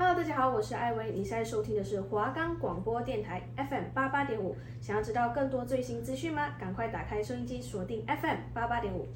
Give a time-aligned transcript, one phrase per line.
[0.00, 4.56] Hello，大家好，我是艾薇，你现在收听的是华冈广播电台 FM 八八点五。
[4.80, 6.50] 想要知道更多最新资讯吗？
[6.56, 9.08] 赶快打开收音机，锁定 FM 八八点五。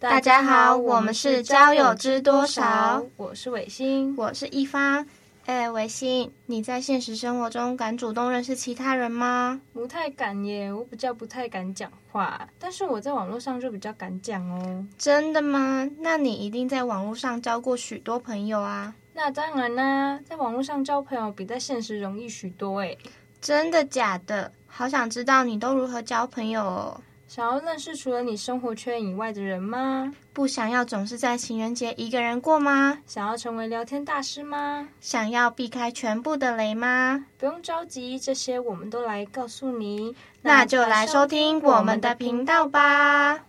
[0.00, 5.06] 大家好，我们是交友知多少，我是伟星，我是一发。
[5.44, 9.60] 哎，维新，你在现实生活中敢主动认识其他人吗？
[9.72, 14.86] 不太敢耶，我比较不太敢讲话，但是我在网络上就比较敢讲哦。
[14.96, 15.88] 真的吗？
[15.98, 18.94] 那你一定在网络上交过许多朋友啊？
[19.14, 22.96] 那当然啦，在网络上交朋友比在现实容易许多诶。
[23.40, 24.52] 真的假的？
[24.68, 27.00] 好想知道你都如何交朋友哦。
[27.34, 30.12] 想要认识除了你生活圈以外的人吗？
[30.34, 32.98] 不想要总是在情人节一个人过吗？
[33.06, 34.86] 想要成为聊天大师吗？
[35.00, 37.24] 想要避开全部的雷吗？
[37.38, 40.14] 不用着急，这些我们都来告诉你。
[40.42, 43.40] 那就来收听我们的频道吧。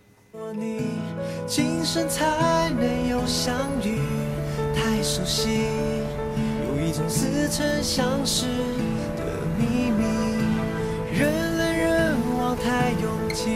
[0.54, 0.80] 你
[1.46, 3.98] 今生才没有相遇，
[4.74, 5.68] 太熟悉，
[6.70, 8.46] 有一种似曾相识
[9.14, 9.90] 的秘
[12.64, 13.50] 太拥挤。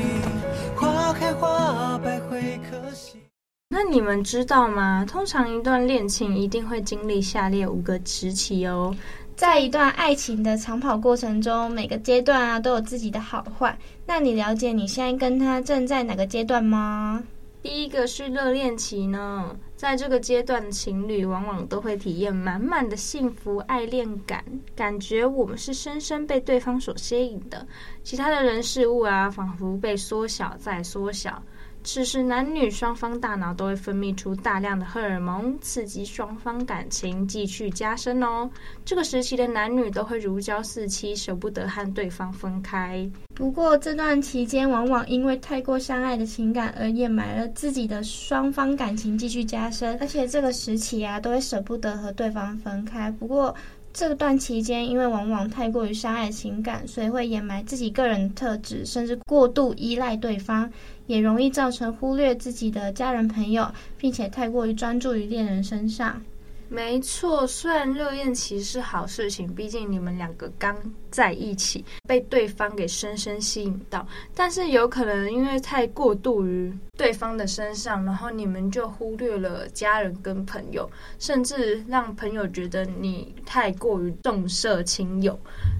[3.70, 5.04] 那你们知道吗？
[5.08, 8.94] 通常一段恋情一定会经历下列五个时期哦。
[9.34, 13.78] 在一段爱情的长跑过程中，每个阶段啊都有自己的好坏。
[14.04, 17.22] 那你了解你现在跟他正在哪个阶段吗？
[17.62, 27.64] 第一个是热恋期呢，在这个阶段，情侣往往都会体验满满的幸福爱恋感，感觉我们是深深被对方所吸引的，
[28.02, 31.40] 其他的人事物啊，仿佛被缩小再缩小。
[31.84, 38.50] 此时，男女双方大脑都会分泌出大量的荷尔蒙，刺激双方感情继续加深哦。
[38.84, 43.08] 这个时期的男女都会如胶似漆，舍不得和对方分开。
[43.34, 53.10] 不过，这段期间往往因为太过相爱的情感而掩埋了自己的双方感情继续加深，而且这个时期啊，都会舍不得和对方分开。
[53.12, 53.54] 不过，
[53.94, 60.70] 这段期间因为往往太过于相爱情感，所以会掩埋自己个人特质，甚至过度依赖对方。
[61.08, 66.22] 也容易造成忽略自己的家人朋友，并且太过于专注于恋人身上。
[66.70, 70.76] 没错，虽然热恋期是好事情，毕竟你们两个刚
[71.10, 80.86] 在一起，被对方给深深吸引到，但是有可能因为太过度于对方的身上，然后你们就忽略了家人跟朋友，
[81.18, 85.38] 甚至让朋友觉得你太过于重色轻友，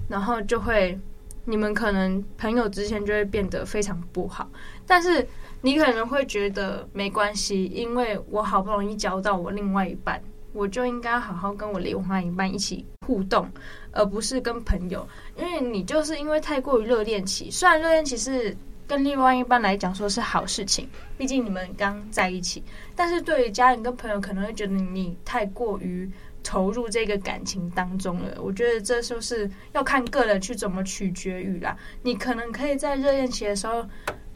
[0.09, 0.99] 然后就会。
[1.45, 4.47] 你们可能朋友之间就会变得非常不好，
[4.85, 5.27] 但是
[5.61, 10.21] 你可能会觉得没关系，因为我好不容易交到我另外一半，
[10.53, 13.49] 我就应该好好跟我另外一半一起互动，
[13.91, 15.07] 而不是跟朋友。
[15.35, 18.55] 因为你就是因为太过于热恋期，虽然热恋期是
[18.87, 22.63] 跟另外一半来讲说是好事情，毕竟你们刚在一起，
[22.95, 26.09] 但是对于家人跟朋友可能会觉得你太过于。
[26.43, 31.77] 投入这个感情当中了，我觉得这就是要看个人去怎么取决于啦。
[32.01, 33.85] 你可能可以在热恋期的时候，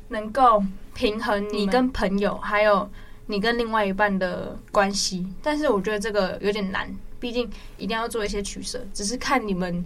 [0.10, 2.88] 能够平衡你跟朋友还有
[3.26, 8.86] 你跟另外一半的关系，但是我觉得这个有点难，毕竟一定要做一些取舍。
[8.94, 9.84] 只是看你们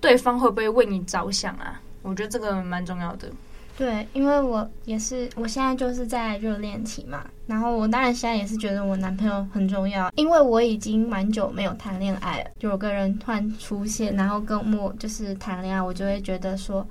[0.00, 3.30] 对方会不会为你着想啊，我觉得这个蛮重要的。
[3.76, 7.24] 对，因为我也是，我现在就是在热恋期嘛。
[7.46, 12.50] 然后我当然现在也是觉得我男朋友很重要，因为我已经蛮久没有谈恋爱了。
[12.58, 16.86] 就有个人突然出现，然后跟我就是谈恋爱，我就会觉得说，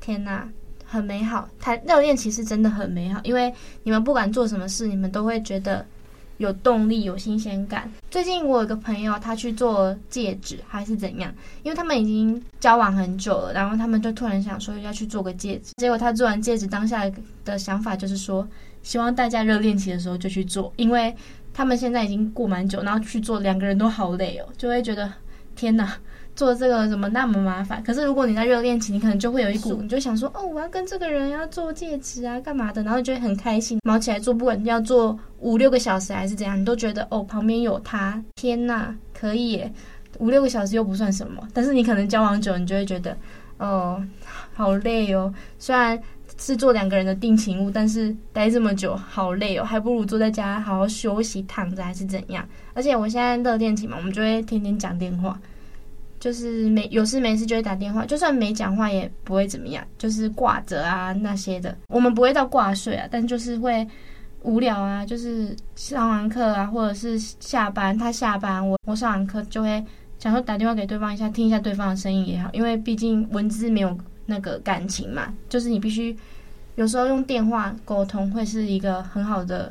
[0.00, 0.48] 天哪，
[0.84, 1.48] 很美好。
[1.60, 3.52] 谈热恋期是真的很美好，因为
[3.82, 5.84] 你们不管做什么事，你们都会觉得。
[6.38, 7.90] 有动力，有新鲜感。
[8.10, 11.32] 最近我有个朋友，他去做戒指还是怎样？
[11.62, 15.72] 因为他们已经交往很久了，然后他们就突然想说要去做个戒指。
[15.76, 17.10] 结果他做完戒指，当下
[17.44, 18.46] 的想法就是说，
[18.82, 21.14] 希望大家热恋期的时候就去做，因为
[21.52, 25.12] 他们现在已经过蛮久，然后去做，两个人都好累哦，就会觉得
[25.54, 25.96] 天哪。
[26.36, 27.82] 做这个怎么那么麻烦？
[27.84, 32.82] 可是如果你在热恋期，你可能就会有一股，你就想说，哦，我要跟这个人要做戒指啊，干嘛的？
[32.82, 39.72] 然后就会很开心，忙起来做，不管要做五六个小时还是怎样，你都觉得哦，旁边有他，天呐，可以耶，
[40.18, 41.46] 五六个小时又不算什么。
[41.52, 43.16] 但是你可能交往久，你就会觉得，
[43.58, 44.02] 哦，
[44.52, 45.32] 好累哦。
[45.60, 45.96] 虽然
[46.36, 52.44] 是做两个人的定情物，但是待这么久，好累哦，还不如坐在家好好休息，躺着还是怎样。
[52.72, 55.38] 而且我现在热恋期嘛，我们就会天天讲电话。
[56.24, 61.76] 就是没有事没事就会打电话，就算没讲话也不会怎么样，就是挂着啊那些的。
[61.88, 63.86] 我们不会到挂睡啊，但就是会
[64.40, 69.84] 无聊啊，就是上完课啊，或者是下班他下班，我我上完课就会
[70.18, 73.94] 想说打电话给对方一下，听一下对方的声音也好，因为毕竟文字没有
[74.24, 76.16] 那个感情嘛，就是你必须
[76.76, 79.70] 有时候用电话沟通会是一个很好的。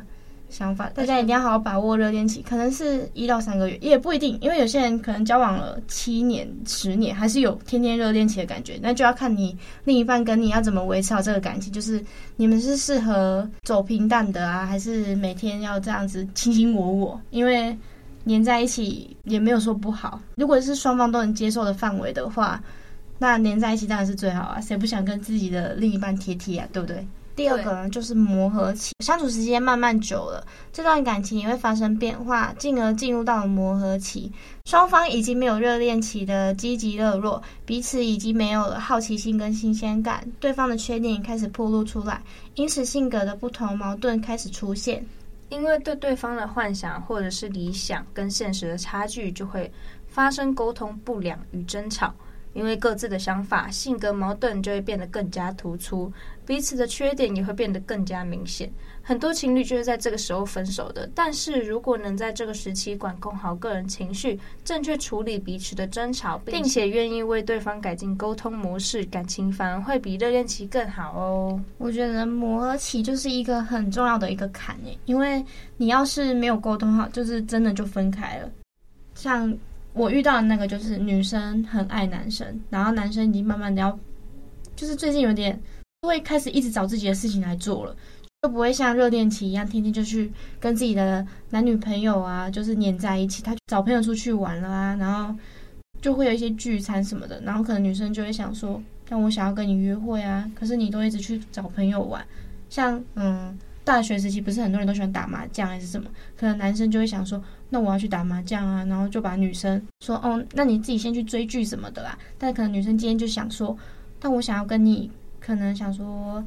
[0.53, 11.99] 想法，大家一定要好好把握热恋期，可能是一到三个月，也不一定，因为有些人可能交往了七年、十年，还是有天天热恋期的感觉，那就要看你另一半跟你要怎么维持好这个感情，就是
[12.35, 17.19] 你们是适合走平淡的啊，还是每天要这样子卿卿我我？
[17.31, 17.75] 因为
[18.23, 22.61] 黏在一起也没有说不好，如果是双方都能接受的范围的话，
[23.17, 27.05] 那黏在一起当然是最好啊，谁不想跟自己的另一半贴贴啊，对不对？
[27.35, 34.31] 第二个呢，就是磨合期，相处时间慢慢久了，这段感情也会发生变化，进而进入到了磨合期。
[34.65, 42.21] 双方已经没有热恋期的积极热络，彼此已经没有了好奇心跟新鲜感，对方的缺点也开始暴露出来，
[42.53, 45.03] 因此性格的不同矛盾开始出现。
[45.49, 49.71] 因为对对方的幻想或者是理想跟现实的差距，就会
[50.07, 52.13] 发生沟通不良与争吵。
[52.53, 56.11] 因为各自的想法、性格矛盾，就会变得更加突出，
[56.45, 58.71] 彼此的缺点也会变得更加明显。
[59.01, 61.09] 很多情侣就是在这个时候分手的。
[61.13, 71.61] 但是如果能在这个时期管控好个人情绪，正确处理彼此的争吵，并且愿意为对方改进沟通模式，感情反而会比热恋期更好哦。
[71.79, 75.43] 我觉得磨合期就是一个很重要的一个坎耶，因为
[75.75, 78.49] 你要是没有沟通好，就是真的就分开了。
[79.15, 79.53] 像。
[79.93, 83.97] 我遇到的那个就是女生很爱男生，然后男生已经慢慢的要，
[84.75, 85.59] 就是最近有点
[86.01, 87.95] 会开始一直找自己的事情来做了，
[88.41, 93.43] 就不会像热恋期一样天天就去跟自己的男女朋友啊，就是黏在一起。
[93.43, 95.35] 他找朋友出去玩了啊，然后
[96.01, 102.25] 就会有一些聚餐什么的，然后可能女生就会想说，但我想要跟你约会啊，可是你都一直去找朋友玩，
[102.69, 103.55] 像嗯。
[103.83, 106.09] 大学时期不是很多人都喜欢打麻将还是什么？
[106.37, 112.17] 可能男生就会想说，那我要去打麻将啊，然后就把女生说，哦，那你自己先去追剧什么的啦。
[112.37, 113.77] 但可能女生今天就想说，
[114.19, 116.43] 但我想要跟你，可能想说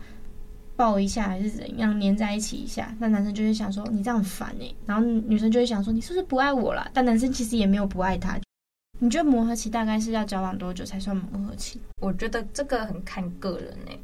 [0.77, 2.95] 抱一下还是怎样，黏在一起一下。
[2.99, 4.75] 那男生就会想说，你这样很烦哎。
[4.87, 6.89] 然后女生就会想说，你是不是不爱我啦？
[6.95, 8.39] 但男生其实也没有不爱她。
[8.99, 11.79] 你觉得磨合期大概是要交往多久才算磨合期？
[12.01, 13.99] 我觉得这个很看个人哎。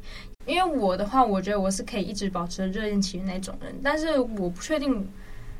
[0.45, 5.07] 因为我的话，我觉得我是可以一直保持热恋期的那种人，但是我不确定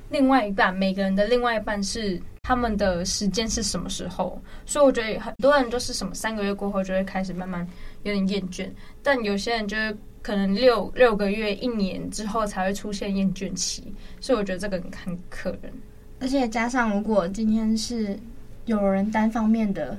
[0.10, 7.66] 另外一半，每个人的另外一半是他们的时间是什么时候，所以我觉得很多人就是什么三个月过后就会开始慢慢
[8.04, 8.70] 有点厌倦，
[9.02, 15.72] 但有些人就是可能六六个月、一年之后才会出现厌倦期，所以我觉得这个很看客人，
[16.20, 18.18] 而且加上如果今天是
[18.66, 19.98] 有人单方面的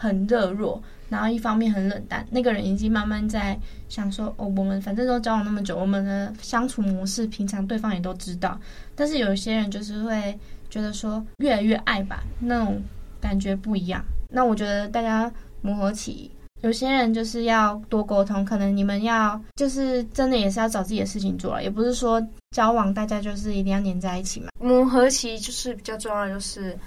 [0.00, 0.82] 很热络。
[1.10, 3.58] 然后一方面很冷淡，那个人已经慢慢在
[3.88, 8.56] 想说，哦，我们反正都交往那么久，我们的相处模式，平常对方也都知道。
[8.94, 10.38] 但是有些人就是会
[10.70, 12.80] 觉得说，越来越爱吧，那种
[13.20, 14.04] 感觉不一样。
[14.28, 15.28] 那我觉得大家
[15.62, 16.30] 磨合期，
[16.60, 24.46] 有些人就是要多沟通，可能你们要就是真的也是要找自己的事情做了，也不是说交往大家就是一定要黏在一起嘛。
[24.60, 26.78] 磨合期就是比较重要的，就是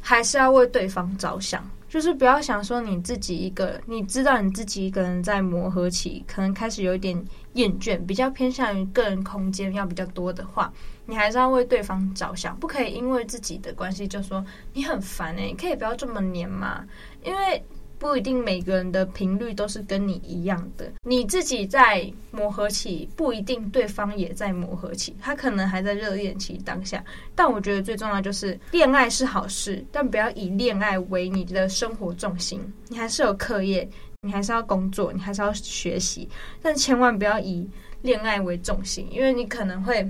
[0.00, 1.68] 还是要为对方着想。
[1.94, 10.72] 就是不要想说你自己一个，你知道你自己一个人在磨合期，可能开始有一点厌倦，比较偏向于个人空间要比较多的话，
[11.06, 16.84] 你还是要为对方着想，不可以因为自己的关系就说你很烦诶、可以不要这么黏嘛，
[17.22, 17.64] 因为。
[18.04, 27.02] 不一定每个人的频率都是跟你一样的，你自己在磨合期，不一定对方也在磨合期，他可能还在热恋期当下。
[27.34, 32.60] 但我觉得最重要就是，恋爱是好事，但不要以恋爱为你的生活重心。
[32.88, 33.88] 你还是有课业，
[34.20, 36.28] 你还是要工作，你还是要学习，
[36.60, 37.66] 但千万不要以
[38.02, 40.06] 恋爱为重心，因为你可能会。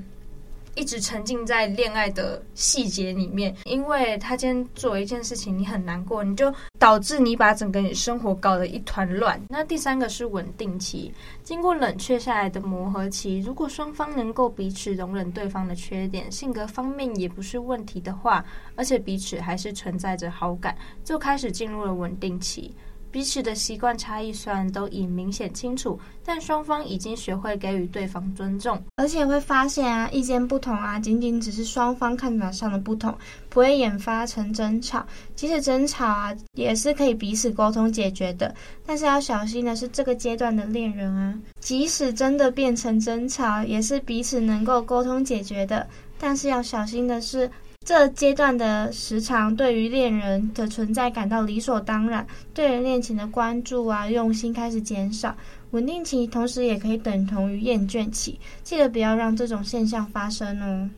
[0.75, 9.40] 一直沉浸在恋爱的细节里面，因为他今天做一件事情，你很难过，你就导致你把整个你生活搞得一团乱。
[9.49, 11.12] 那第三个是稳定期，
[11.43, 22.75] 经过冷却下来的磨合期，如果双方能够彼此容忍对方的缺点，性格方面也不是问题的话，而且彼此还是存在着好感，就开始进入了稳定期。
[23.14, 33.16] 彼此的习惯差异虽然都已明显清楚，但双方已经学会给予对方尊重，而且会发现啊，意见不同啊，仅仅只是双方看法上的不同，
[33.49, 35.06] 不会演发成争吵。
[35.37, 38.52] 即使争吵啊，也是可以彼此沟通解决的。
[38.85, 45.87] 但是要小心的是，这个阶段的恋人啊，即使真的变成争吵，也是彼此能够沟通解决的。
[46.18, 47.49] 但是要小心的是。
[47.85, 55.37] 这阶段的时长，对于恋人的存在感到理所当然，对于恋情的关注啊、用心开始减少。
[55.73, 60.88] 稳定期同时也可以等同于厌倦期，记得不要让这种现象发生哦。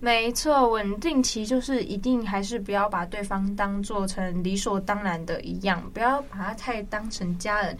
[0.00, 7.76] 没错，稳定期就是一定还是不要把对方当做成理所当然的一样，不要把他太当成家人。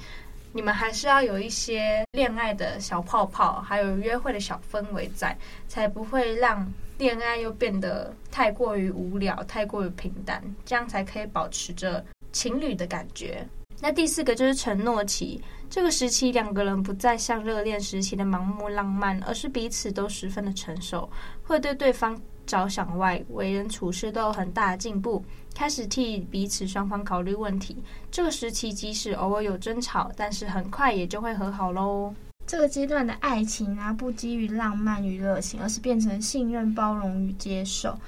[0.52, 6.70] 你们还是要有一些恋爱的小泡泡，还有约会的小氛围在，才不会让
[7.02, 13.44] 恋爱又变得太过于无聊、太过于平淡，这样才可以保持着情侣的感觉。
[13.80, 21.10] 那第四个就是承诺期，这个时期两个人不再像热恋时期的盲目浪漫，而是彼此都十分的成熟，
[21.42, 22.16] 会对对方
[22.46, 25.24] 着想外，为人处事都有很大的进步，
[25.56, 27.82] 开始替彼此双方考虑问题。
[28.12, 32.14] 这个时期即使偶尔有争吵，但是很快也就会和好喽。
[32.46, 37.98] 这个阶段的爱情啊，不基于浪漫与热情，而是变成信任、包容与接受。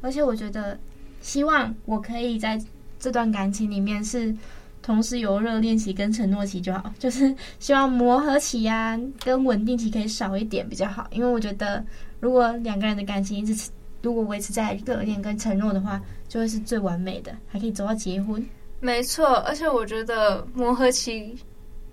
[0.00, 0.78] 而且我觉得，
[1.20, 2.60] 希望我可以在
[2.98, 4.34] 这段感情里面是。
[4.80, 11.84] 同时有热恋期跟承诺期就好，就是希望磨合期啊跟稳定期可以少一点比较好，因为我觉得
[12.20, 13.68] 如果两个人的感情一直
[14.00, 18.42] 如果维持在热恋跟承诺的话，就会是最完美的，还可以走到结婚。
[18.80, 21.36] 没错，而且我觉得磨合期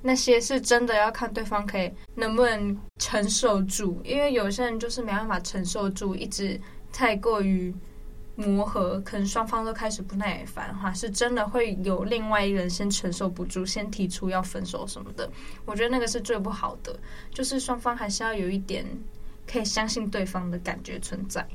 [0.05, 6.61] 那些是真的要看对方可以能不能承受住，因为有些人就是没办法承受住，一直
[6.93, 7.73] 太过于。
[8.37, 15.31] 磨合，可能双方都开始不耐烦的话，是真的会有另外一个人先承受不住，先提出要分手什么的。
[15.63, 16.99] 我觉得那个是最不好的，
[17.31, 18.85] 就是双方还是要有一点
[19.49, 21.47] 可以相信对方的感觉存在。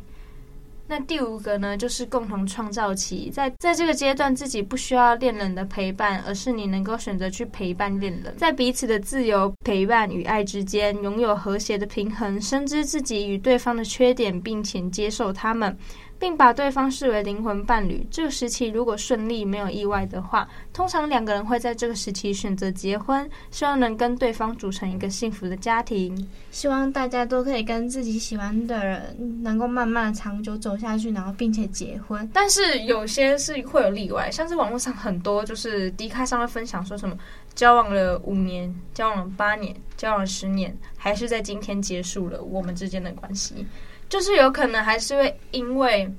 [0.90, 15.78] 那第五个呢，就是共同创造期，在在这个阶段，自己不需要恋人的陪伴，而是你能够选择去陪伴恋人，在彼此的自由陪伴与爱之间，拥有和谐的平衡，深知自己与对方的缺点，并且接受他们。
[16.20, 18.06] 并把对方视为灵魂伴侣。
[18.10, 26.28] 这个时期如果顺利没有意外的话，通常两个人会在这个时期选择结婚，希望能跟对方组成一个幸福的家庭。
[26.50, 32.28] 希望大家都可以跟自己喜欢的人能够慢慢长久走下去，然后并且结婚。
[32.34, 37.16] 但是有些是会有例外，像是网络上很多就是 D 卡上面分享说什么
[37.54, 43.66] 交往了五年、交往了八年、交往了十年，还是在今天结束了我们之间的关系。
[44.10, 46.12] 就是有可能还是会因为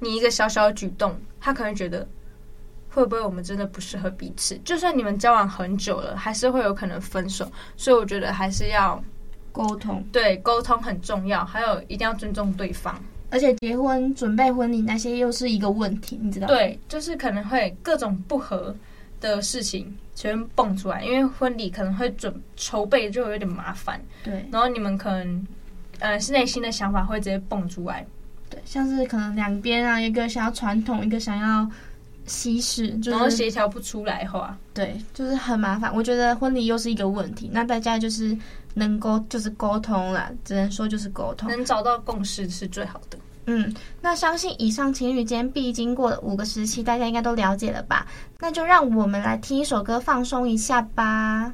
[0.00, 2.08] 你一个小小的举动，他可能觉得
[2.88, 4.58] 会不会我们真的不适合彼此？
[4.64, 7.46] 就算你们交往很久了，还是会有可能分手。
[7.76, 9.00] 所以我觉得还是要
[9.52, 12.98] 沟通，对，沟通很重要，还有一定要尊重对方。
[13.30, 16.54] 而且结婚准备婚礼那些又是一个问题，你知道吗？
[16.54, 18.74] 对，就是可能会各种不合
[19.20, 24.00] 的事情全蹦出来，因为婚礼可能会准筹备就有点麻烦。
[24.24, 25.46] 对，然后你们可能。
[26.00, 28.06] 呃，是内心的想法会直接蹦出来，
[28.48, 31.68] 对，像是可能两边啊，一个想要传统，一个想要
[32.26, 35.94] 西式，就是、然后协调不出来的话，对，就是很麻烦。
[35.94, 38.36] 我觉得婚礼又是一个问题，那大家就是
[38.74, 43.18] 能沟，就是沟通啦，只能说就是沟通，能找到共识是最好的。
[43.46, 48.06] 嗯，那相信以上情侣间必经过的五个时期，大家应该都了解了吧？
[48.38, 51.50] 那就让我们来听一首歌放松一下吧。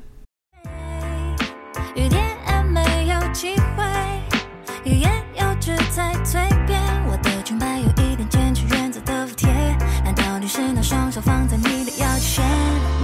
[1.94, 2.24] 与恋
[5.94, 9.48] 在嘴边，我的裙摆有一点坚持原则的服帖，
[10.02, 12.44] 难道你是那双手放在你的腰间？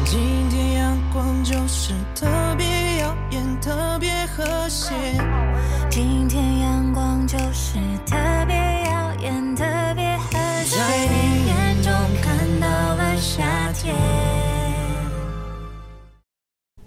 [0.04, 0.18] 今
[0.50, 2.26] 天阳光就是特
[2.58, 4.92] 别耀眼，特别和谐。
[5.88, 8.16] 今天阳光就是特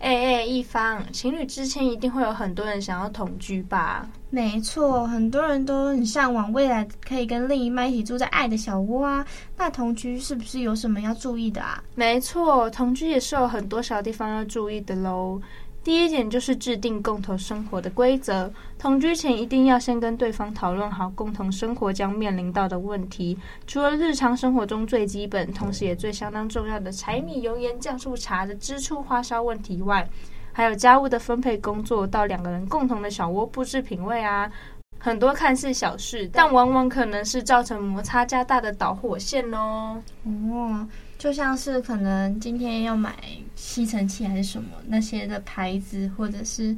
[0.04, 4.06] 哎哎，一方，情侣之间一定会有很多人想要同居吧？
[4.30, 9.26] 没错，很多人都很向往未来可以跟另一半一起住在爱的小窝啊。
[9.58, 11.82] 那同居是不是有什么要注意的啊？
[11.96, 15.42] 没错，同居也是有很多小地方要注意的喽。
[15.84, 18.52] 第一点就是制定共同生活的规则。
[18.80, 23.38] 同居前一定要先跟对方讨论好共同生活将面临到的问题。
[23.68, 30.08] 除了日常生活中最基本，同时也最相当重要的柴米油盐酱醋茶的支出花销问题外，
[30.54, 34.50] 还有家务的分配工作到两个人共同的小窝布置品味啊，
[35.00, 40.02] 很多看似小事，但往往可能是造成摩擦加大的导火线哦。
[40.24, 40.88] 哦。
[41.24, 43.16] 就像是可能今天要买
[43.56, 46.76] 吸尘器还是什么那些的牌子，或者是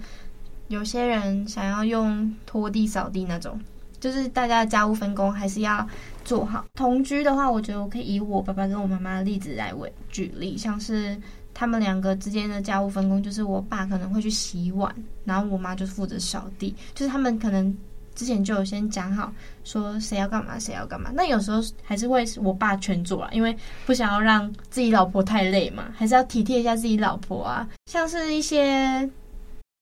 [0.68, 3.60] 有些人想要用拖地扫地那种，
[4.00, 5.90] 就是大家的家务分工还是要
[6.24, 6.64] 做好。
[6.76, 11.20] 同居的话，我觉得我可以以我爸爸跟我妈妈的例子来为举例，像是
[11.52, 17.76] 他们两个之间的家务分工，就是我爸可能会去洗碗，然后我妈就负责扫地，就是他们可能。
[18.16, 19.32] 之前就有先讲好，
[19.64, 21.12] 说谁要干嘛，谁要干嘛。
[21.14, 23.56] 那有时候还是会我爸全做啊，因为
[23.86, 27.68] 不想要让自己老婆太累嘛，还是要体贴一下自己老婆啊。
[27.92, 29.08] 像是一些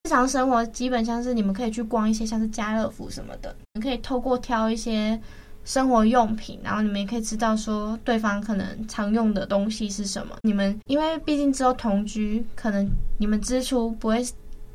[0.03, 5.17] 日常生活基本像是你们可以去逛一些像是家乐福什么的，你可以透过挑一些
[5.63, 10.35] 生活用品，然后你们也可以知道说对方可能常用的东西是什么。
[10.41, 12.85] 你们因为毕竟只有同居，可能
[13.17, 14.21] 你们支出不会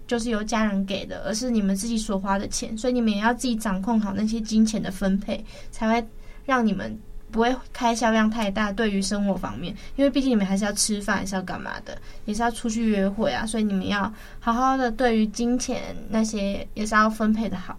[0.09, 6.05] 就是由家人给的，而是你们自己所花的钱，所以你们也要自己掌控好那些金钱的分配，才会
[6.45, 6.99] 让你们。
[7.31, 14.11] 不会开销量太大，对于生活方面，因为毕竟你们还是要吃饭，还是要干嘛的，也是要出去约会啊，所以你们要
[14.41, 17.79] 好好的对于金钱那些也是要分配的好。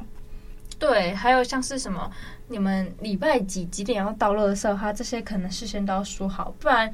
[0.78, 2.12] 对，还有像是什么，
[2.48, 6.88] 你们礼拜几几点要到垃圾哈，这些可能事先都要说好，不然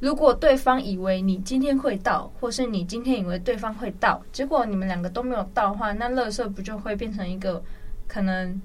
[0.00, 7.62] 如果对方以为你今天会到，或是你今天以为对方会到，结果你们两个都没有到的话，那乐色不就会变成一个
[8.06, 8.60] 可能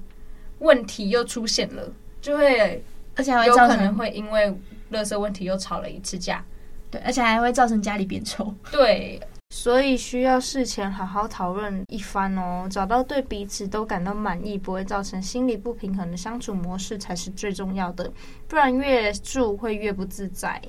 [0.59, 2.83] 问题又出现了，就会。
[3.13, 4.57] 而且还会造成有可能会因为
[4.89, 6.43] 乐色问题又吵了一次架，
[6.89, 8.55] 对，而且还会造成家里变臭。
[8.71, 18.09] 对，所以需要事前好好讨论一番哦，找到对彼此都感到满意，不会造成心理不平衡的相处模式才是最重要的，
[18.47, 20.59] 不然越住会越不自在。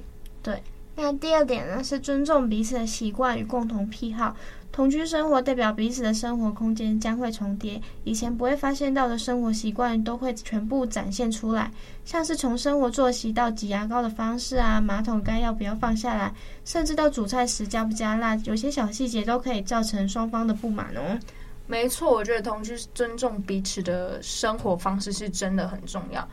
[0.42, 0.62] 对，
[0.96, 4.34] 那第二点呢，是尊重彼此的习惯与共同癖好。
[4.72, 11.70] 同居生活代表彼此的生活空间将会重叠，以前不会发现到的生活习惯都会全部展现出来，
[12.06, 16.32] 像是从生活作息到挤牙膏的方式啊，马桶盖要不要放下来，
[16.64, 21.18] 甚至到煮菜时加不加辣，有些小细节都可以造成双方的不满哦。
[21.66, 26.26] 没错，我觉得同居尊重彼此的生活方式是真的很重要。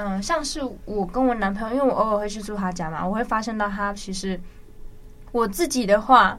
[0.00, 4.40] 嗯，像是我跟我男朋友，因为我偶尔会去住他家嘛，我会发现到他其实
[5.32, 6.38] 我自己的话。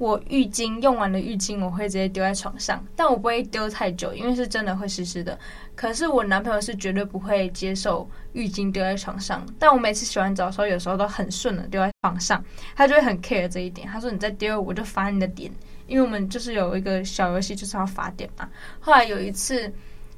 [0.00, 5.38] 我浴巾用完的浴巾，我会直接丢在床上，但我不会丢太久，因为是真的会湿湿的。
[5.76, 12.42] 可是我男朋友是绝对不会接受浴巾丢在床上，但我每次洗完澡的时候，有时候都很顺的丢在床上，
[12.74, 13.86] 他就会很 care 这一点。
[13.88, 15.52] 他说：“你再丢，我就罚你的点。”
[15.86, 18.48] 因为我们就是有一个小游戏，就是要罚点嘛。
[18.80, 19.70] 后来有一次。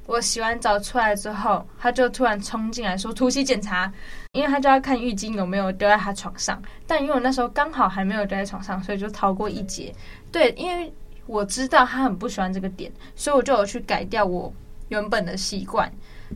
[0.05, 3.91] 我洗完澡出来之后，他就突然冲进来说：“突袭检查，
[4.33, 6.61] 因为他就要看浴巾有没有丢在他床上。
[6.85, 9.93] 但因为我那时候刚好还没有丢在床上，所以就逃过一劫。
[10.31, 10.91] 对，因为
[11.25, 14.53] 我知道他很不喜欢这个点，所以我就有去改掉我
[14.89, 15.89] 原本的习惯，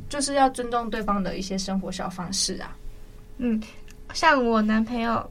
[0.08, 2.73] 就是要尊重对方的一些生活小方式啊。
[3.38, 3.62] 嗯，
[4.13, 5.30] 像我男朋友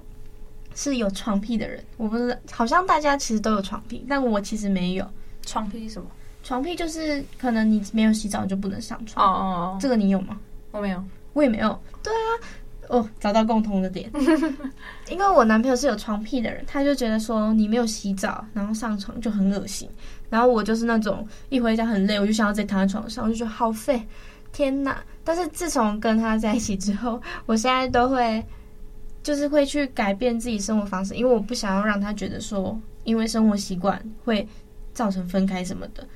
[0.75, 5.11] 是有床癖的人，我不知道，好像大家其实都有床癖，但我其实没有。
[5.47, 6.09] 床癖是什么？
[6.47, 9.43] 床屁就是可能你没有洗澡就不能上床哦哦
[9.75, 10.39] 哦，这个你有吗？
[10.71, 11.77] 我没有，我也没有。
[12.05, 12.31] 对啊，
[12.87, 14.09] 哦，找到共同的点。
[15.11, 19.91] 因为我男朋友是有床癖的人，他就觉得说你没有洗澡然后上床就很恶心。
[20.31, 24.01] 然后我就是那种一回家很累，我就想要直接躺在床上，我就觉得好废，
[24.53, 25.03] 天哪！
[25.25, 28.45] 但是自从跟他在一起之后，我现在都会
[29.21, 34.47] 就是会去改变自己生活方式，因为我不想要让他觉得说因为生活习惯会
[34.95, 36.07] 造成分开什么的。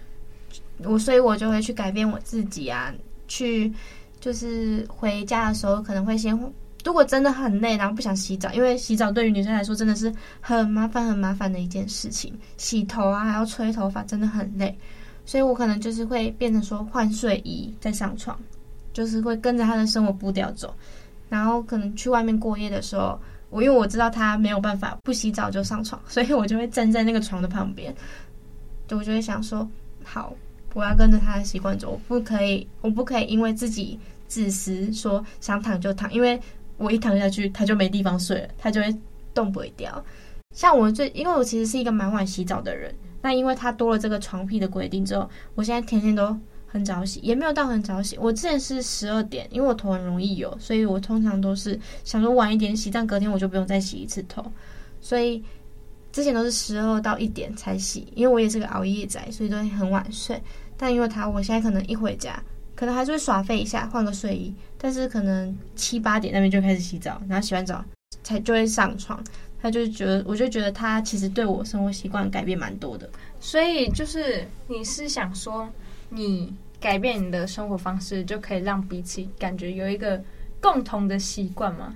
[0.85, 2.93] 我所以，我就会去改变我自己啊，
[3.29, 3.73] 去
[4.19, 6.39] 就是回家的时候可能会先，
[6.85, 14.77] 如果真的很累，然后不想洗澡，因为洗澡对于女生来说真的是很麻烦、很麻烦的一件事情，洗头啊还要吹头发，真的很累，
[15.27, 18.39] 所以我可能就是会变成说换睡衣再上床，
[18.93, 20.75] 就是会跟着他的生活步调走，
[21.29, 27.95] 然后可能去外面过夜的时候，我因为我知道他没有办法不洗澡就上床，所以我就会站在那个床的旁边，
[28.89, 29.69] 就我就会想说
[30.03, 30.35] 好。
[30.73, 36.41] 我要跟着他的习惯走，我不可以，我不可以因为自己自私说想躺就躺，因为
[36.77, 38.97] 我一躺下去他就没地方睡了，他就会
[39.35, 40.05] 动不掉。
[40.55, 48.17] 像我最，因为我其实是一个蛮晚洗澡的人，那因为他多了这个床癖的规定之后，我现在天天都很早洗，也没有到很早洗。
[48.19, 54.45] 我之前是十二点，因为我头很容易油，所以我通常都是想说晚一点洗，但隔天我就不用再洗一次头，
[55.01, 55.43] 所以。
[56.13, 60.41] 之前都是十二到一点才洗，因为我也是个熬夜仔，所以都会很晚睡。
[60.77, 62.43] 但因为他，我现在可能一回家，
[62.75, 64.55] 可能还是会耍废一下，换个睡衣。
[64.79, 67.85] 但是可能七八点那边就开始洗澡，然后洗完澡
[68.23, 69.23] 才就会上床。
[69.63, 73.07] 他就觉得，我就觉得他其实对我生活习惯改变蛮多的。
[73.41, 75.69] 所以就是你是想说，
[76.09, 80.19] 你改变你的生活方式，就可以让彼此感觉有一个
[80.63, 81.95] 共同的习惯吗？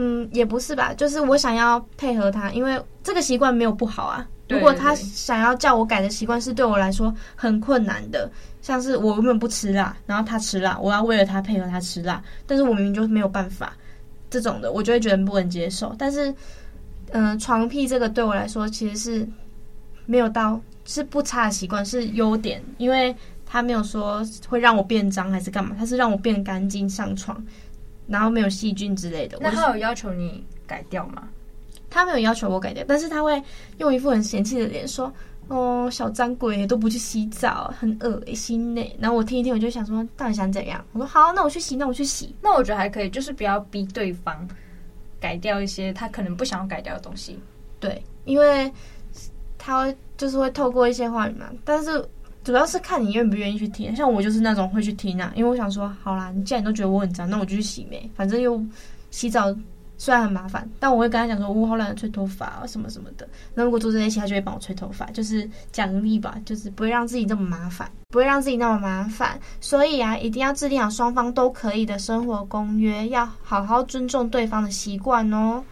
[0.00, 4.24] 嗯，也不是吧，就是我想要配合他，因为这个习惯没有不好啊。
[4.48, 8.30] 如果他想要叫我改的习惯是对我来说很困难的，
[8.62, 13.72] 像是我根本不吃辣，然后他吃辣，我要为了他配合他吃辣，但是我明明就没有办法，
[14.30, 15.92] 这种的我就会觉得不能接受。
[15.98, 16.30] 但是，
[17.10, 19.28] 嗯、呃，床屁这个对我来说其实是
[20.06, 23.12] 没有到是不差的习惯，是优点，因为
[23.44, 27.44] 他没有说会让我变脏还是干嘛，他是让我变干净上床。
[28.08, 29.38] 然后没有细菌之类的。
[29.40, 31.28] 那他有要求你改掉吗？
[31.90, 33.42] 他没有要求我改掉，但是他会
[33.78, 35.10] 用一副很嫌弃的脸说
[35.48, 38.96] ：“哦，小脏鬼都不去洗澡，很恶心呢。
[38.98, 40.84] 然后我听一听，我就想说，到底想怎样？
[40.92, 42.34] 我说好，那我去洗，那我去洗。
[42.42, 44.46] 那我觉得还可以，就是不要逼对方
[45.18, 47.38] 改掉一些他可能不想要改掉的东西。
[47.80, 48.70] 对，因为
[49.56, 52.06] 他会就是会透过一些话语嘛，但是
[52.48, 53.94] 主要是看你愿不愿意去听。
[53.94, 58.58] 像我就是那种会去听啊，因为我想说，好啦，你既然都觉得我很脏，那我就去洗呗，反正又
[59.10, 59.54] 洗澡。
[59.98, 63.28] 虽然很麻烦，但我会跟他讲说，我好懒得吹头发啊，什么什么的。
[63.52, 69.38] 那如果坐在一起，他就会帮我吹头发，就是奖励吧，就是不会让自己这么麻烦，不会让自己那么麻烦。
[69.60, 75.62] 所以啊，一定要制定好双方都可以的生活公约，要好好尊重对方的习惯哦。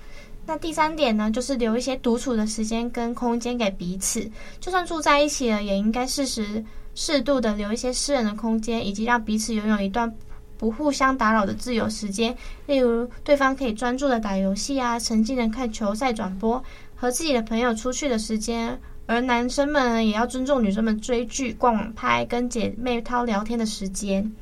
[0.46, 4.30] 那第三点呢，就是留一些独处的时间跟空间给彼此，
[4.60, 10.14] 就算住在一起了，也应该适时适度的留一些私人的空间，以及让彼此拥有一段。
[10.58, 18.80] 不互相打扰的自由时间，例如对方可以专注的打游戏啊，沉浸的看球赛转播，和自己的朋友出去的时间。
[19.04, 24.32] 而男生们，也要尊重女生们追剧、逛网拍、跟姐妹淘聊天的时间。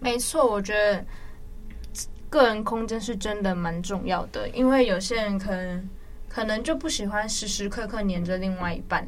[0.00, 1.04] 没错，我觉得
[2.30, 5.90] 个人空间是真的蛮重要的，因为有些人可能
[6.28, 9.06] 可能就不喜欢时时刻刻黏着另外一半，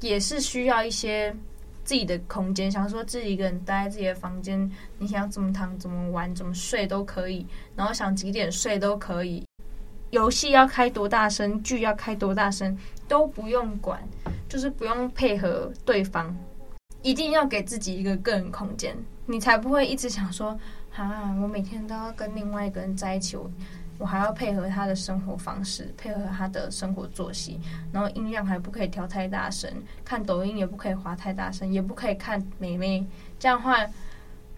[0.00, 1.34] 也是需要一些。
[1.84, 9.44] 自己的空间，想说自己一个人待在自己的房间，你想要怎么躺、怎么玩、怎么睡都可以，然后想几点睡都可以。
[10.10, 12.78] 游戏要开多大声，剧要开多大声
[13.08, 14.00] 都不用管，
[14.48, 16.32] 就是不用配合对方，
[17.02, 20.56] 一定要给自己一个个人空间，你才不会一直想说
[20.94, 23.36] 啊，我每天都要跟另外一个人在一起。
[23.36, 23.50] 我
[23.98, 27.60] 我还要配合他的生活方式，配合他的生活作息，
[27.92, 29.70] 然后音量还不可以调太大声，
[30.04, 33.06] 看抖音也不可以滑太大声，也不可以看美眉，
[33.38, 33.76] 这样话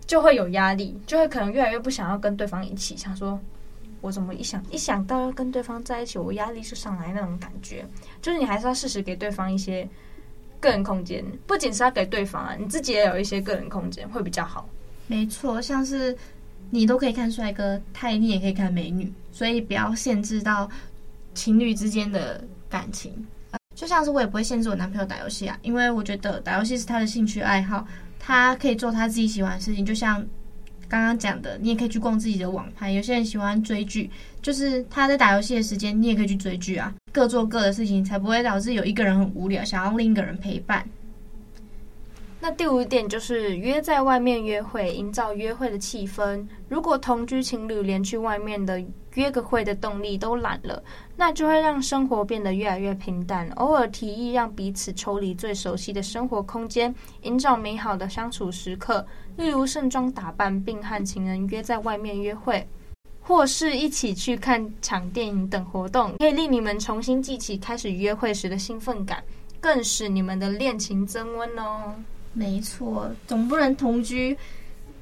[0.07, 3.39] 就会有压力，就会可能越来越不想要跟对方一起，想说
[4.01, 7.85] 我怎么一想一想到要跟对方在一起，我压力就上来那种感觉，
[8.23, 9.87] 就是你还是要适时给对方一些
[10.59, 14.67] 个人空间，不仅是要给对方啊，你自己也有一些个人空间会比较好。
[15.07, 16.17] 没错，像是。
[16.71, 20.69] 你都可以看帅哥，他一定也可以看美女，所以不要限制到
[21.33, 23.13] 情侣之间的感情。
[23.77, 27.87] 就像是我也不会限制我男朋友打游戏啊，因为我觉得打游戏是他的兴趣爱好，
[28.19, 29.87] 他可以做他自己喜欢的事情。
[29.87, 30.17] 就像
[30.89, 32.91] 刚刚讲的，你也可以去逛自己的网拍。
[32.91, 34.11] 有些人喜欢追剧，
[34.43, 36.93] 就是他在打游戏的时间，你也可以去追剧啊。
[37.13, 40.85] 各做各的事情，才不会导致有一个人很无聊，想要另一个人陪伴。
[42.47, 46.47] 那第五点就是约在外面约会，营造约会的气氛。
[46.69, 50.85] 如果同居情侣连去外面的约个会的动力都懒了，
[51.17, 53.49] 那就会让生活变得越来越平淡。
[53.57, 59.07] 偶尔提议让彼此抽离最熟悉的生活空间，营造美好的相处时刻，
[59.39, 62.69] 例如盛装打扮并和情人约在外面约会，
[63.23, 69.25] 或是一起去看场电影等活动，可以令你们重新记起开始约会时的兴奋感，
[69.59, 71.95] 更使你们的恋情增温哦。
[72.35, 74.37] 没错，总不能同居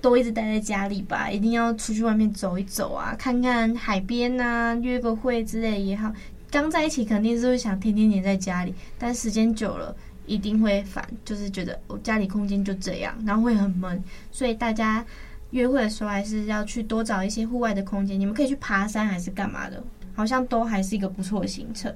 [0.00, 1.30] 都一直待在家里吧？
[1.30, 6.12] 一定要出去外面走一走啊，看看海边啊，约个会之类也好。
[6.50, 14.04] 刚在一起肯定是会想天天黏在家里，但时间久了一定会烦，就是觉得我家里空间就这样，然后会很闷。
[14.30, 15.02] 所以大家
[15.52, 19.82] 约会的时候还是要去多找一些户外的空间，你们可以去爬山还是干嘛的，
[20.14, 21.90] 好像都还是一个不错的行程。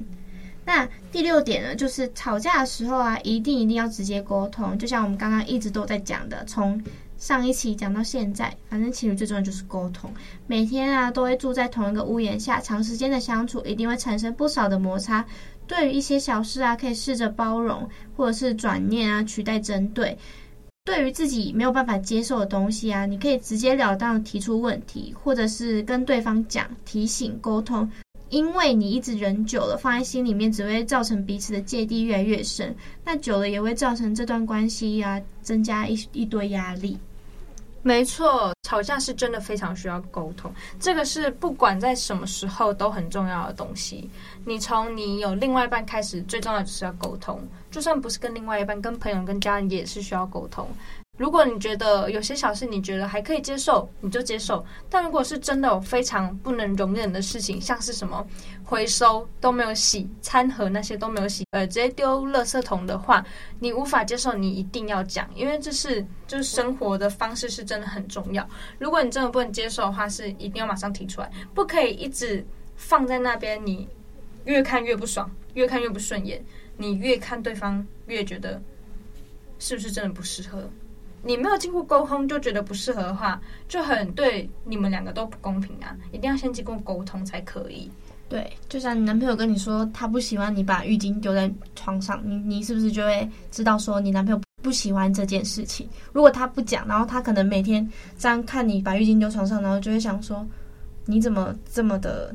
[0.66, 4.76] 那第六点呢，就是吵架的时候啊，一定一定要直接沟通。
[4.76, 6.82] 就像我们刚刚一直都在讲的，从
[7.16, 10.12] 上一期讲到现在，反正情侣最重要就是沟通。
[10.48, 15.24] 每天啊，都会住在同一个屋檐下，长时间的相处，一定会产生不少的摩擦。
[15.68, 20.18] 对于一些小事啊，可以试着包容，或者是转念啊，取代针对。
[20.84, 27.88] 对于自己没有办法接受的东西啊，你可以直截了当提出问题，或者是跟对方讲、提醒、沟通。
[28.30, 32.74] 因为你一直忍久了，放在心里面，只会造成彼此的芥蒂越来越深。
[33.04, 36.98] 那久了也会造成这段关系呀、啊，增加一一堆压力。
[37.82, 44.10] 没错，吵架是真的非常需要沟通，这个是不管在什么时候都很重要的东西。
[44.44, 47.40] 你从你有另外一半开始，最重要就是要沟通。
[47.70, 50.68] 就算不是跟另外一半，跟朋友、跟家人也是需要沟通。
[51.16, 58.26] 如果你觉得有些小事你觉得还可以接受，你就接受；但如果是真的有非常不能容忍的事情，像是什么
[58.62, 63.24] 回收都没有洗，餐盒那些都没有洗，呃，直接丢垃圾桶的话，
[63.58, 68.46] 你无法接受，你一定要讲，因为这是就是生活的方式是真的很重要。
[68.78, 72.44] 如果你真的不能接受的话，是一定要马上提出来，不可以一直
[72.76, 73.88] 放在那边，你
[74.44, 76.44] 越看越不爽，越看越不顺眼，
[76.76, 78.60] 你越看对方越觉得
[79.58, 80.68] 是不是真的不适合。
[81.22, 85.96] 你没有经过沟通就觉得不适合的话，就很对你们两个都不公平啊！
[86.12, 87.90] 一定要先经过沟通才可以。
[88.28, 95.88] 对，就像你男朋友跟你说他不喜欢你把浴巾丢在床上，你你是不是就会知道说你男朋友不喜欢这件事情？
[96.12, 100.44] 如果他不讲，然后他可能每天这样看你把浴巾丢床上，然后就会想说
[101.04, 102.34] 你怎么这么的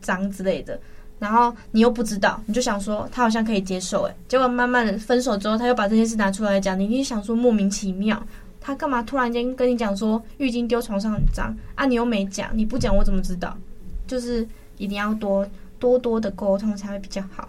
[0.00, 0.80] 脏之类的。
[1.18, 8.22] 然后你又不知道，你就想说他好像可以接受，诶，结果慢慢的分手之后，他又把这件事拿出来讲，你一定想说莫名其妙，
[8.60, 11.86] 他干嘛突然间跟你讲说浴巾丢床上很脏啊？
[11.86, 13.56] 你又没讲，你不讲我怎么知道？
[14.06, 14.46] 就是。
[14.78, 15.48] 一定要多
[15.78, 17.48] 多多的沟通才会比较好。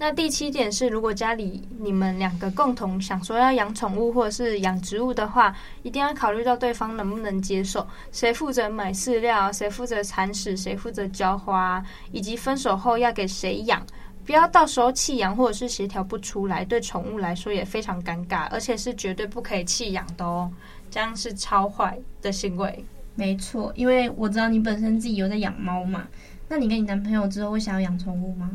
[0.00, 7.84] 那第七点是，如果家里你们两个共同想说要养宠物或者是养植物的话，一定要考虑到对方能不能接受。
[8.12, 9.52] 谁负责买饲料？
[9.52, 10.56] 谁负责铲屎？
[10.56, 11.84] 谁负责浇花？
[12.12, 13.84] 以及分手后要给谁养？
[14.24, 20.48] 不要到时候弃养或者是协调不出来，对宠物来说也非常尴尬，而且是绝对不可以弃养的哦，
[20.90, 22.84] 这样是超坏的行为。
[23.16, 26.06] 没错，因为我知道你本身自己有在养猫嘛。
[26.46, 28.50] 那你跟你男朋友之后会想要养宠物吗？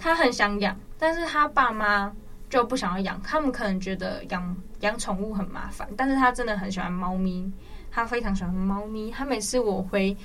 [0.00, 2.10] 他很想养，但是他爸妈
[2.48, 3.20] 就不想要养。
[3.22, 7.52] 他们可能觉得养养宠物很麻烦，但是他真的很喜欢猫咪，
[7.90, 9.10] 他非常喜欢猫咪。
[9.10, 10.16] 他每次我回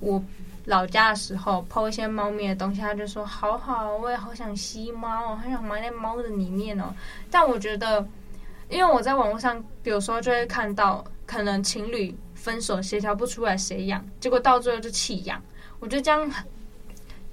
[0.00, 0.22] 我
[0.64, 6.92] 老家的时候，po 一些猫咪的东西，他就说好好，我也好想吸猫哦，很想埋在猫的里面哦。
[7.30, 8.04] 但我觉得，
[8.68, 15.40] 因为我在网络上，比如说就会看到，可能情侣分手协调不出来谁养，结果到最后就弃养。
[15.78, 16.30] 我觉得这样，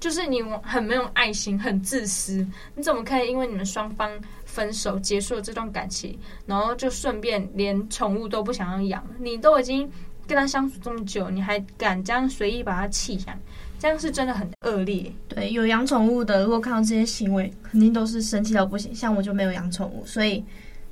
[0.00, 2.44] 就是你很没有爱心，很自私。
[2.74, 4.10] 你怎么可以因为你们双方
[4.46, 9.06] 分手结束了这段感情，然后就顺便连宠物都不想要养？
[9.18, 9.88] 你都已经
[10.26, 13.38] 跟他相处这么久，你还敢这样随意把他弃养？
[13.78, 15.12] 这样是真的很恶劣。
[15.28, 18.94] 对，有养宠物的，如果看到这些行为，肯定都是生气到不行。
[18.94, 20.42] 像我就没有养宠物，所以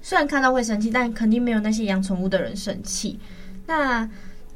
[0.03, 3.18] 虽然看到会生气，但肯定没有那些养宠物的人生气。
[3.66, 4.07] 那。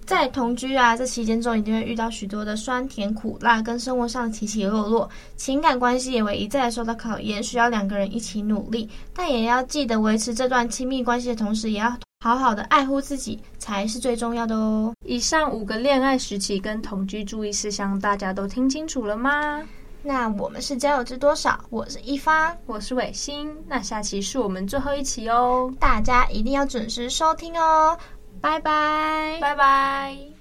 [0.05, 8.89] 在同居啊，这期间中一定会遇到许多的酸甜苦辣，跟生活上的起起落落，情感关系也会一再受到考验，需要两个人一起努力。
[9.15, 14.93] 但也要记得维持这段亲密关系的同时，也要好好的爱护自己，才是最重要的哦。
[15.07, 19.63] 以上五个恋爱时期跟同居注意事项，大家都听清楚了吗？
[20.03, 21.65] 那我们是交友知多少？
[21.71, 23.57] 我是一发，我是伟星。
[23.69, 27.97] 那下期是我们最后一期哦，大家一定要准时收听哦。
[28.43, 30.32] 拜拜，拜拜。